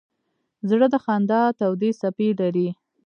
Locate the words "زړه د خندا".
0.69-1.41